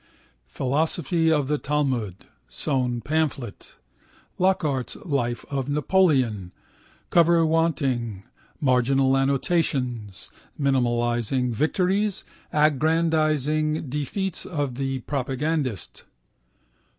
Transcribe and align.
Philosophy 0.47 1.31
of 1.31 1.47
the 1.47 1.59
Talmud 1.59 2.25
(sewn 2.47 3.01
pamphlet). 3.01 3.75
Lockhart's 4.39 4.95
Life 4.95 5.45
of 5.51 5.69
Napoleon 5.69 6.51
(cover 7.11 7.45
wanting, 7.45 8.23
marginal 8.59 9.15
annotations, 9.15 10.31
minimising 10.57 11.53
victories, 11.53 12.23
aggrandising 12.51 13.91
defeats 13.91 14.43
of 14.43 14.73
the 14.73 15.01
protagonist). 15.01 16.05